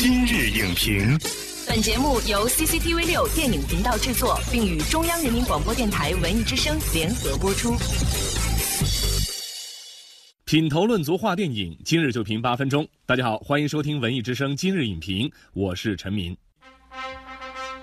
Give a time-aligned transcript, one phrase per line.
[0.00, 1.18] 今日影评，
[1.66, 7.74] 本节目由 CCTV 六电影频道制作，并与中央人民广播电台文艺之声联合播出。
[10.44, 12.86] 品头论足话电影，今日就评八分钟。
[13.06, 16.36] 大家好，欢迎收听文艺之声今日影评，我是陈明。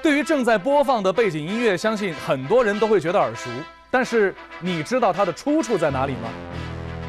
[0.00, 3.50] 对于正在播放的背景音乐，相信很多人都会觉得耳熟，
[3.90, 6.30] 但是你知道它的出处在哪里吗？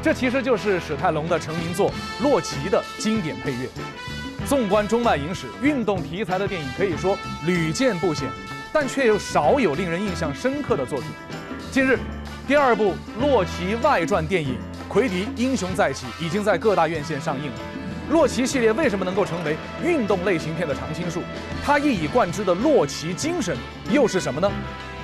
[0.02, 1.88] 这其实就是史泰龙的成名作
[2.22, 3.68] 《洛奇》的经典配乐。
[4.48, 8.26] 纵观中外影史，运动题材的电影可以说屡见不鲜，
[8.72, 11.08] 但却又少有令人印象深刻的作品。
[11.70, 11.98] 近日，
[12.46, 14.54] 第二部《洛奇外传》电影
[14.88, 17.58] 《奎迪：英雄再起》已经在各大院线上映了。
[18.08, 21.20] 洛奇系列为什么能够成为运动类型片的常青树？
[21.62, 23.54] 它一以贯之的洛奇精神
[23.90, 24.50] 又是什么呢？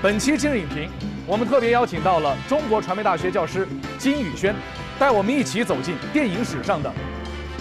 [0.01, 0.89] 本期今日影评，
[1.27, 3.69] 我们特别邀请到了中国传媒大学教师
[3.99, 4.55] 金宇轩。
[4.99, 6.91] 带我们一起走进电影史上的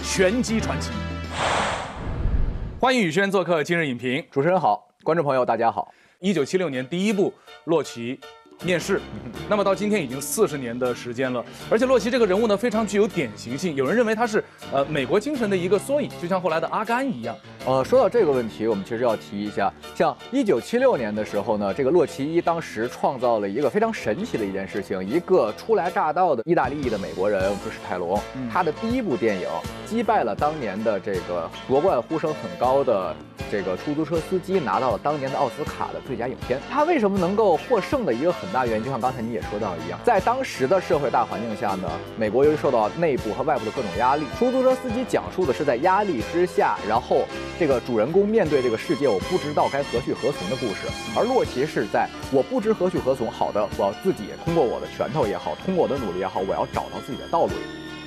[0.02, 0.88] 拳击传奇。
[2.84, 4.22] 欢迎宇轩做客今日影评。
[4.30, 5.90] 主持人好，观众朋友大家好。
[6.20, 7.30] 一九七六年第一部
[7.64, 8.14] 《洛奇》。
[8.62, 9.00] 面试，
[9.48, 17.34] 那么到今天已经四十年的时间了，而且洛奇这个人物呢非常具有典型性，有人认为他是呃美国精神的一个缩影，就像后来的阿甘一样。
[17.66, 28.20] 呃，说到这个问题，我们其实要提一下，像一九七六年的时候呢，这个洛奇一当时创造了一个非常神奇的一件事情，一个初来乍到的意大利裔的美国人是史泰龙，
[28.52, 29.48] 他的第一部电影
[29.86, 33.16] 击败了当年的这个夺冠呼声很高的
[33.50, 36.60] 这个出租车司机，拿到了当年的奥斯卡的最佳影片。
[36.70, 47.24] 他为什么能够获胜的一个很大原因，就像刚才你也说到一样，在当时的社会大环境下呢，美国由于受到内部和外部的各种压力，出租车司机讲述的是在压力之下，然后
[47.58, 50.88] 这个主人公面对这个世界，我不知道该何去何从的故事。
[51.16, 57.52] 而洛奇是在我不知何去何从，好的，我要自己通过我的拳头也好，通过我的努力也好，我要找到自己的道路。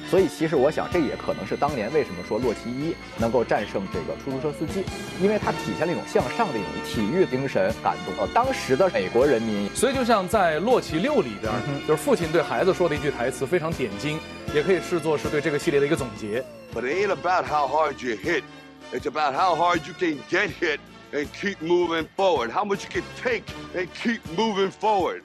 [0.10, 4.82] 所以，其实我想，这也可能是当年为什么说洛奇一能够战胜这个出租车司机，
[5.22, 9.70] 因为它体现了一种向上的一种体育精神感动了当时的美国人民。
[9.76, 11.52] 所以，就像在洛奇六里边，
[11.86, 14.18] 就是父亲对孩子说的一句台词，非常点睛，
[14.54, 16.42] 也可以视作是对这个系列的一个总结。
[16.74, 18.44] But it ain't about how hard you hit,
[18.92, 20.80] it's about how hard you can get hit
[21.12, 22.52] and keep moving forward.
[22.52, 23.44] How much you can take
[23.76, 25.24] and keep moving forward.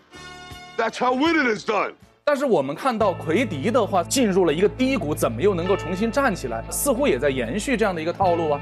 [0.77, 1.95] That's how winning is done.
[2.25, 6.65] 但是我们看到奎迪的话进入了一个低谷，怎么又能够重新站起来？
[6.71, 8.61] 似乎也在延续这样的一个套路啊。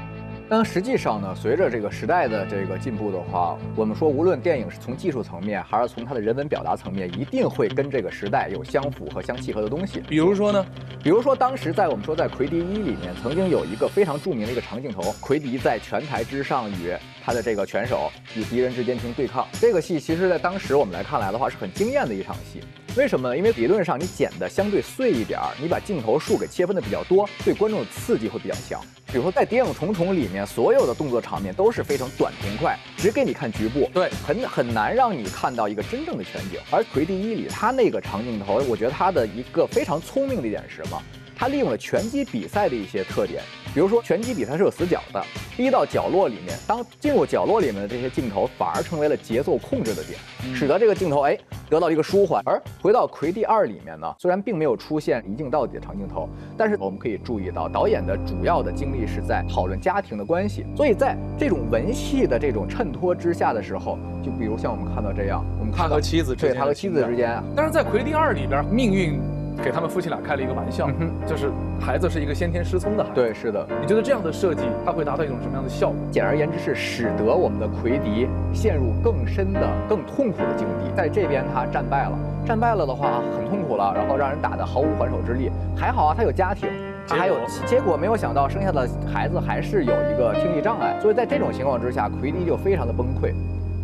[0.53, 10.01] 但实际上呢，随着这个时代的这个进步的话，我们说无论电影是从技术层面，还是从它的人文表达层面，一定会跟这个时代有相符和相契合的东西。
[10.09, 10.65] 比如说呢，
[11.01, 19.47] 比如说当时在我们说在魁迪一里面，曾经有一个非常著名的一个长镜头，魁迪在拳台之上与他的这个拳手与敌人之间进行对抗。
[19.53, 22.59] 这个戏其实，在当时我们来看来的话，是很惊艳的一场戏。
[22.97, 23.37] 为什么呢？
[23.37, 28.81] 因为理论上你剪的相对碎一点儿，你把镜头数给切分的比较多，对观众的刺激会比较强。
[29.07, 36.59] 比如说在《谍影重重》里面，所有的动作场面都是非常短平快，只给你看局部，对，很很难让你看到一个真正的全景。
[36.69, 41.01] 而《魁地一》里他那个长镜头，我觉得他的一个非常聪明的一点是什么？
[41.41, 43.41] 他利用了拳击比赛的一些特点，
[43.73, 45.19] 比如说拳击比赛是有死角的，
[45.57, 50.19] 逼到角落里面，当进入角落里面的这些镜头反而成为了节奏控制的点，
[50.53, 51.35] 使得这个镜头哎
[51.67, 52.43] 得到一个舒缓。
[52.45, 69.19] 而回到《魁地二》里面呢，虽然并没有出现一镜到底的长镜头，但是我们可以注意到导演的主要的精力是在讨论家庭的关系，所以在这种文戏的这种衬托之下的时候，就比如像我们看到这样，我们他和妻子对他和妻子之间，但是在《魁地二》里边命运。
[69.63, 70.89] 给他们夫妻俩开了一个玩笑，
[71.27, 73.15] 就是孩子是一个先天失聪的孩子。
[73.15, 73.65] 对，是的。
[73.79, 75.97] 你觉得这样的设计，它会达到一种什么样的效果？
[76.11, 80.91] 简而言之，是使得我们的奎迪陷入更深的、更痛苦的境地。
[80.95, 85.51] 在这边他战败了，战败了的话很痛苦了，然后让人打得毫无还手之力。
[85.77, 86.67] 还好啊，他有家庭，
[87.07, 87.35] 他还有
[87.65, 90.97] 结果，没有想到生下的孩子还是有一个听力障碍。
[90.99, 93.33] 所以在这种情况之下，奎迪就非常的崩溃。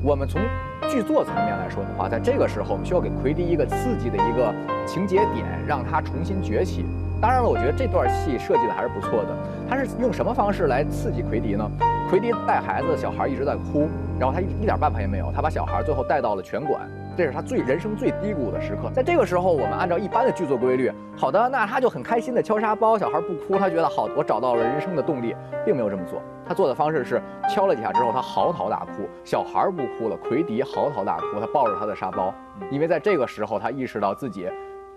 [0.04, 0.42] 我们从
[0.90, 4.54] 剧作层面来说的话，在这个时候，我们需要给奎迪一个刺激的一个
[4.86, 6.86] 情节点，让他重新崛起。
[7.22, 9.36] 当然了，我觉得这段戏设计的还是不错的。
[9.70, 11.70] 他是用什么方式来刺激奎迪呢？
[12.10, 13.90] 奎迪带孩子，小孩一直在哭，
[14.20, 16.82] 然后他一一点办法也没有，他把小孩最后带到了拳馆。
[17.18, 25.36] 这是他最人生最低谷的时刻，在这个时候，我们按照一般的剧作规律，好的，那他就很开心的敲沙包，小孩不哭，他觉得好，我找到了人生的动力，
[25.66, 26.22] 并没有这么做。
[26.48, 27.20] 他做的方式是
[27.50, 32.32] 敲了几下之后，他嚎啕大哭，小孩不哭了，奎迪嚎啕大哭，他抱着他的沙包，
[32.70, 34.48] 因为在这个时候，他意识到自己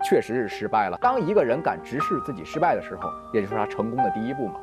[0.04, 0.98] 确实是失败了。
[1.00, 4.54] 当一个人敢直视自己失败的时候，也就是他成功的第一步嘛。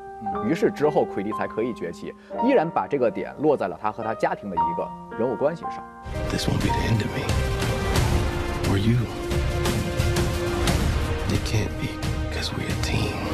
[0.43, 2.11] 于是之后，奎迪才可以崛起，
[2.43, 5.83] 依然把这个点落在了他和他家庭的一个人物关系上。
[6.31, 7.21] This won't be the end of me
[8.71, 8.97] or you.
[11.29, 11.89] It can't be
[12.31, 13.26] because we're a team.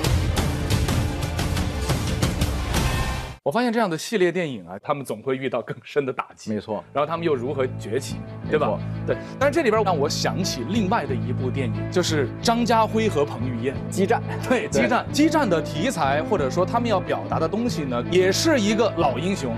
[3.43, 6.53] 我发现这样的系列电影啊，他们总会遇到更深的打击。
[6.53, 8.15] 没错，然后他们又如何崛起，
[8.49, 8.79] 对吧？
[9.05, 9.17] 对。
[9.37, 14.23] 但是这里边让我想起另外的一部电影，就是张家辉和彭于晏激战。
[14.47, 19.53] 对，激战，激战的题材或者说他们要表达的东西呢，也是一个老英雄，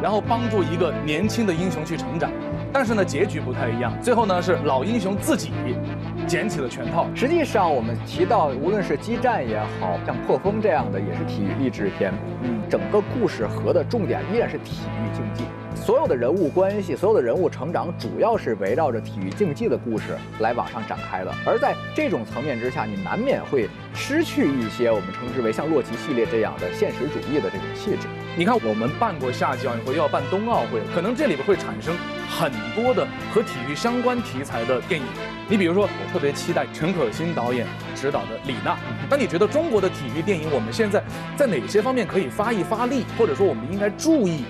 [0.00, 2.30] 然后帮助一个年轻的英雄去成长。
[2.72, 3.92] 但是呢，结局不太一样。
[4.00, 5.50] 最后呢，是老英雄自己
[6.26, 7.06] 捡起了拳套。
[7.14, 12.12] 实际上，我们提到，无论是激战也好像破风这样的，也是体育励志片。
[12.42, 15.44] 嗯，整个故事核的重点依然是体育竞技。
[15.74, 21.34] 所有的人物关系，所有的人物成长，主要是围绕着体育竞技的故事来往上展开的。
[21.44, 28.06] 而在这种层面之下，你难免会失去一些我们称之为像洛奇系列这样的现实主义的这种气质。
[28.36, 31.94] 你看，我们办过夏季奥运会，又要办冬奥会，可能这里边会产生
[32.28, 35.06] 很多的和体育相关题材的电影。
[35.48, 38.72] 你比如说，我特别期待陈可辛导演执导的《李娜》。
[39.10, 41.04] 那你觉得中国的体育电影，我们现在
[41.36, 44.44] 在哪些方面可以发一发力，或者说我们应该注意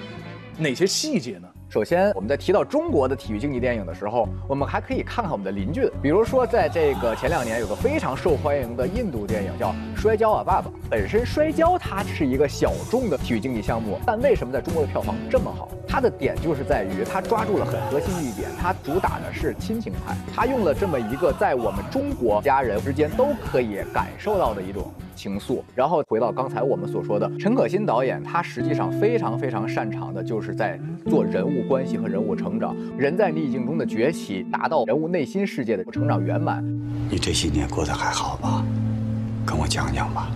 [0.57, 1.49] 哪些细节呢？
[1.75, 5.91] 首先，我们在提到中国的体育竞技电影的时候，我们还可以看看我们的邻居。
[6.01, 10.71] 比如说，在这个前两年有个非常受欢迎的印度电影叫《摔跤啊，爸爸》。
[10.89, 15.69] 本身摔跤它是一个小众的体育竞技项目，但为什么在中国的票房这么好？
[15.89, 24.95] 它的点就是在于它抓住了很核心的一点，它主打的是亲情派，它用了这么一个在我们中国家人之间都可以感受到的一种。
[25.15, 36.65] 情愫，然后回到刚才我们所说的陈可辛导演，他实际上非常非常擅长的就是在做人物关系和人物成长，人在逆境中的崛起，达到人物内心世界的成长圆满。
[37.11, 38.65] 你这些年过得还好吧？
[39.47, 40.31] 跟我讲讲吧。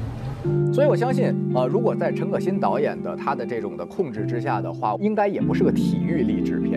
[0.72, 6.67] 所以我相信，呃，如果在陈可辛导演的他的这种的控制之下的话，应该也不是个体育励志片。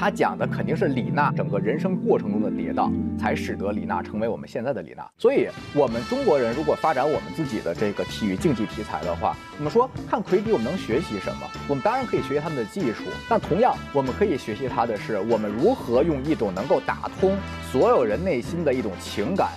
[0.00, 5.06] 他讲的肯定是李娜整个人生过程中的跌宕，才使得李娜成为我们现在的李娜。
[5.18, 11.46] 所以，我们中国人如果发展我们自己的这个体育竞技题材的话，我们说看魁迪，我们能学习什么？
[11.68, 17.36] 我们当然可以学习他们的技术，但同样，我们可以学习他的是，我们如何用一种能够打通
[17.70, 19.50] 所有人内心的一种情感，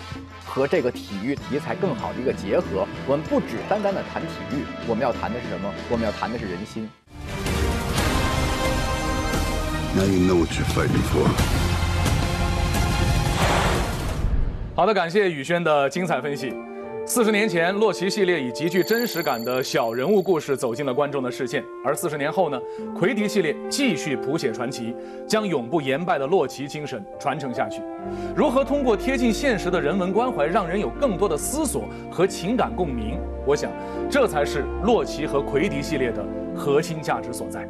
[0.46, 2.86] 和这个体育题材更好的一个结合。
[3.08, 5.74] 我们不只单单的谈体育，我们要谈的是什么？
[5.90, 6.90] 我们要谈的是人心。
[9.96, 11.30] Now you know what you're fighting for.
[14.76, 16.52] 好的，感谢宇轩的精彩分析。
[17.06, 22.60] 四十年前，洛奇系列以极具真实感的小人物故事走进了观众的视线；而四十年后呢，
[22.98, 24.96] 奎迪系列继续谱写传奇，
[25.28, 27.82] 将永不言败的洛奇精神传承下去。
[28.36, 33.20] 如何通过贴近现实的人文关怀，让人有更多的思索和情感共鸣？
[33.46, 33.70] 我想，
[34.10, 36.26] 这才是洛奇和奎迪系列的
[36.56, 37.70] 核心价值所在。